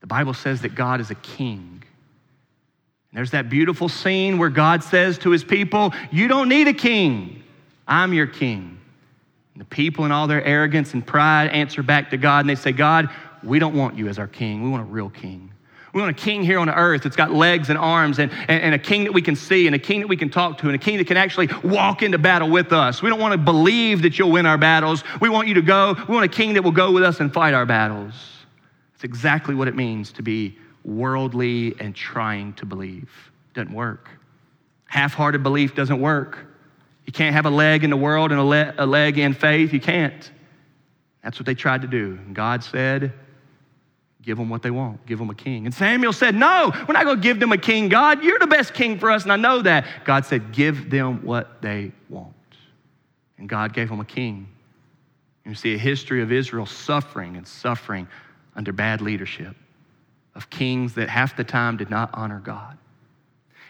[0.00, 1.82] the Bible says that God is a king.
[3.10, 6.74] And there's that beautiful scene where God says to his people, You don't need a
[6.74, 7.42] king,
[7.88, 8.78] I'm your king.
[9.54, 12.56] And the people, in all their arrogance and pride, answer back to God and they
[12.56, 13.08] say, God,
[13.42, 15.50] we don't want you as our king, we want a real king.
[15.96, 18.74] We want a king here on earth that's got legs and arms and, and, and,
[18.74, 20.74] a king that we can see and a king that we can talk to and
[20.74, 23.00] a king that can actually walk into battle with us.
[23.00, 25.02] We don't want to believe that you'll win our battles.
[25.22, 25.96] We want you to go.
[26.06, 28.12] We want a king that will go with us and fight our battles.
[28.94, 33.08] It's exactly what it means to be worldly and trying to believe.
[33.52, 34.10] It doesn't work.
[34.84, 36.46] Half hearted belief doesn't work.
[37.06, 39.72] You can't have a leg in the world and a, le- a leg in faith.
[39.72, 40.30] You can't.
[41.22, 42.18] That's what they tried to do.
[42.26, 43.14] And God said,
[44.26, 45.06] Give them what they want.
[45.06, 45.66] Give them a king.
[45.66, 48.24] And Samuel said, No, we're not going to give them a king, God.
[48.24, 49.86] You're the best king for us, and I know that.
[50.04, 52.34] God said, Give them what they want.
[53.38, 54.48] And God gave them a king.
[55.44, 58.08] You see a history of Israel suffering and suffering
[58.56, 59.54] under bad leadership,
[60.34, 62.76] of kings that half the time did not honor God.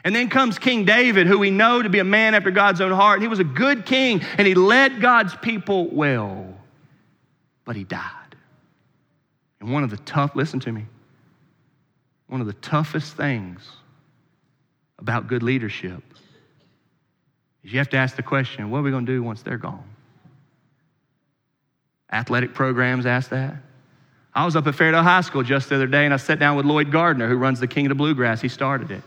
[0.05, 2.93] And then comes King David, who we know to be a man after God's own
[2.93, 3.21] heart.
[3.21, 6.55] He was a good king, and he led God's people well,
[7.67, 8.26] but he died.
[9.61, 10.87] And one of the tough, listen to me,
[12.29, 13.69] one of the toughest things
[14.99, 16.03] about good leadership
[17.63, 19.59] is you have to ask the question what are we going to do once they're
[19.59, 19.85] gone?
[22.13, 23.57] Athletic programs ask that.
[24.35, 26.57] I was up at Fairdale High School just the other day and I sat down
[26.57, 28.41] with Lloyd Gardner, who runs the King of the Bluegrass.
[28.41, 29.03] He started it.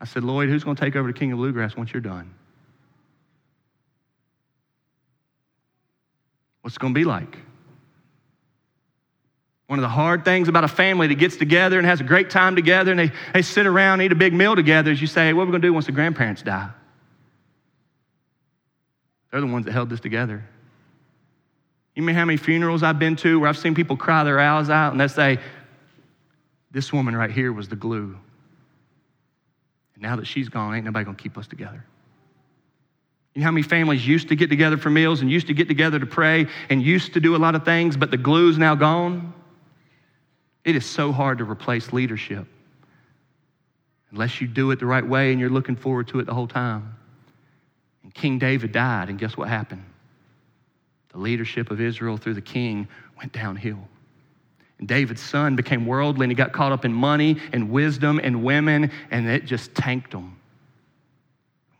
[0.00, 2.32] I said, Lloyd, who's going to take over the King of Bluegrass once you're done?
[6.62, 7.38] What's it going to be like?
[9.68, 12.30] One of the hard things about a family that gets together and has a great
[12.30, 15.06] time together and they, they sit around and eat a big meal together is you
[15.06, 16.70] say, What are we going to do once the grandparents die?
[19.30, 20.42] They're the ones that held this together.
[21.94, 24.70] You mean how many funerals I've been to where I've seen people cry their eyes
[24.70, 25.38] out and they say,
[26.70, 28.16] This woman right here was the glue.
[29.94, 31.84] And now that she's gone, ain't nobody gonna keep us together.
[33.34, 35.68] You know how many families used to get together for meals and used to get
[35.68, 38.74] together to pray and used to do a lot of things, but the glue's now
[38.74, 39.34] gone?
[40.68, 42.46] It is so hard to replace leadership
[44.10, 46.46] unless you do it the right way and you're looking forward to it the whole
[46.46, 46.94] time.
[48.02, 49.82] And King David died, and guess what happened?
[51.08, 53.78] The leadership of Israel through the king went downhill.
[54.78, 58.44] And David's son became worldly and he got caught up in money and wisdom and
[58.44, 60.36] women, and it just tanked him.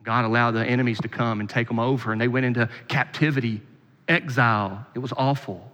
[0.02, 3.60] God allowed the enemies to come and take them over, and they went into captivity,
[4.08, 4.86] exile.
[4.94, 5.70] It was awful.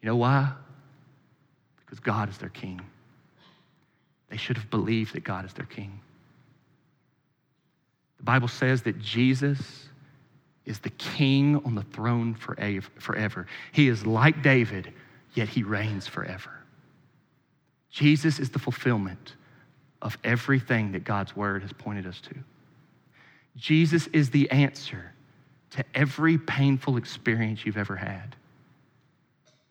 [0.00, 0.52] You know why?
[1.86, 2.80] Because God is their king.
[4.28, 6.00] They should have believed that God is their king.
[8.18, 9.88] The Bible says that Jesus
[10.64, 13.46] is the king on the throne forever.
[13.70, 14.92] He is like David,
[15.34, 16.50] yet he reigns forever.
[17.90, 19.36] Jesus is the fulfillment
[20.02, 22.34] of everything that God's word has pointed us to.
[23.56, 25.12] Jesus is the answer
[25.70, 28.34] to every painful experience you've ever had.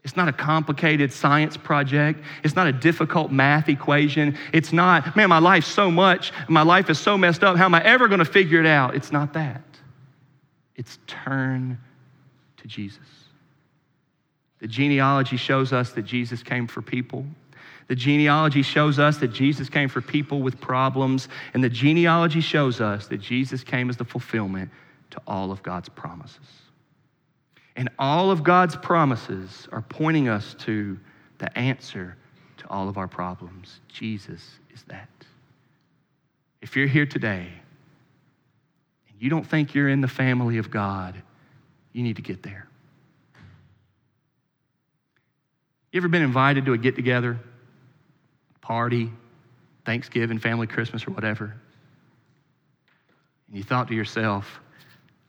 [0.05, 2.23] It's not a complicated science project.
[2.43, 4.37] It's not a difficult math equation.
[4.53, 7.57] It's not, man, my life's so much, my life is so messed up.
[7.57, 8.93] How am I ever going to figure it out?
[8.93, 9.63] It's not that.
[10.75, 11.79] It's turn
[12.57, 12.99] to Jesus.
[14.59, 17.25] The genealogy shows us that Jesus came for people.
[17.87, 21.29] The genealogy shows us that Jesus came for people with problems.
[21.55, 24.69] And the genealogy shows us that Jesus came as the fulfillment
[25.09, 26.64] to all of God's promises.
[27.75, 30.97] And all of God's promises are pointing us to
[31.39, 32.15] the answer
[32.57, 33.81] to all of our problems.
[33.89, 35.09] Jesus is that.
[36.61, 37.47] If you're here today
[39.09, 41.21] and you don't think you're in the family of God,
[41.91, 42.67] you need to get there.
[45.91, 47.39] You ever been invited to a get together,
[48.61, 49.11] party,
[49.85, 51.55] Thanksgiving, family Christmas, or whatever?
[53.47, 54.59] And you thought to yourself,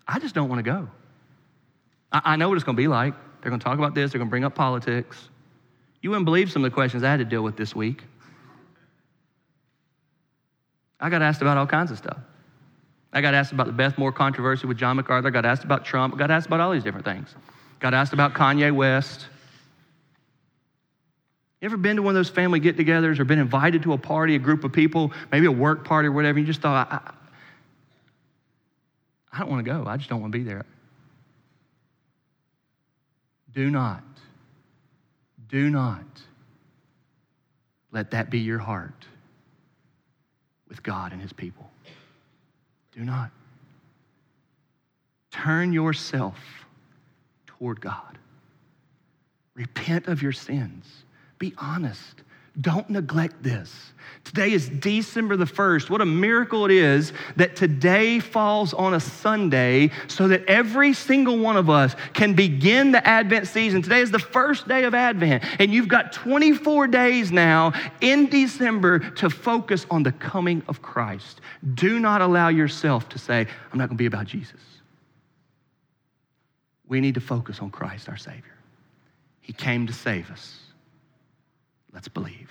[0.08, 0.88] I just don't want to go.
[2.12, 3.14] I, I know what it's going to be like.
[3.40, 5.28] They're going to talk about this, they're going to bring up politics.
[6.02, 8.02] You wouldn't believe some of the questions I had to deal with this week.
[11.00, 12.18] I got asked about all kinds of stuff.
[13.12, 15.28] I got asked about the Beth Moore controversy with John MacArthur.
[15.28, 16.14] I got asked about Trump.
[16.14, 17.34] I got asked about all these different things.
[17.80, 19.26] Got asked about Kanye West.
[21.60, 23.98] You ever been to one of those family get togethers or been invited to a
[23.98, 27.12] party, a group of people, maybe a work party or whatever, you just thought, I,
[29.32, 29.86] I don't want to go.
[29.86, 30.64] I just don't want to be there.
[33.56, 34.04] Do not,
[35.48, 36.04] do not
[37.90, 39.06] let that be your heart
[40.68, 41.66] with God and His people.
[42.92, 43.30] Do not.
[45.30, 46.38] Turn yourself
[47.46, 48.18] toward God.
[49.54, 51.04] Repent of your sins.
[51.38, 52.24] Be honest.
[52.60, 53.92] Don't neglect this.
[54.24, 55.90] Today is December the 1st.
[55.90, 61.38] What a miracle it is that today falls on a Sunday so that every single
[61.38, 63.82] one of us can begin the Advent season.
[63.82, 68.98] Today is the first day of Advent, and you've got 24 days now in December
[68.98, 71.40] to focus on the coming of Christ.
[71.74, 74.60] Do not allow yourself to say, I'm not going to be about Jesus.
[76.88, 78.42] We need to focus on Christ, our Savior.
[79.40, 80.65] He came to save us.
[81.96, 82.50] Let's believe.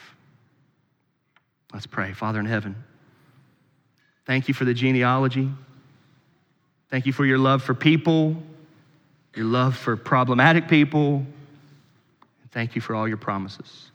[1.72, 2.14] Let's pray.
[2.14, 2.76] Father in heaven,
[4.26, 5.52] thank you for the genealogy.
[6.90, 8.42] Thank you for your love for people,
[9.36, 11.24] your love for problematic people.
[12.54, 13.92] Thank you for all your promises.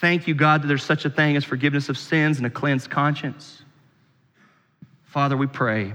[0.00, 2.88] Thank you, God, that there's such a thing as forgiveness of sins and a cleansed
[2.88, 3.62] conscience.
[5.04, 5.92] Father, we pray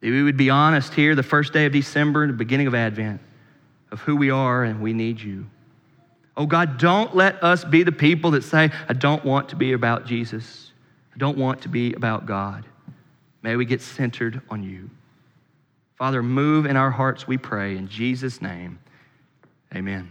[0.00, 3.22] that we would be honest here the first day of December, the beginning of Advent,
[3.90, 5.46] of who we are and we need you.
[6.38, 9.72] Oh God, don't let us be the people that say, I don't want to be
[9.72, 10.70] about Jesus.
[11.12, 12.64] I don't want to be about God.
[13.42, 14.88] May we get centered on you.
[15.96, 17.76] Father, move in our hearts, we pray.
[17.76, 18.78] In Jesus' name,
[19.74, 20.08] amen.